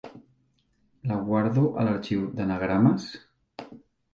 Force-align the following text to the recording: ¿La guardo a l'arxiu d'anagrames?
¿La 1.11 1.17
guardo 1.27 1.65
a 1.81 1.85
l'arxiu 1.89 2.25
d'anagrames? 2.41 3.07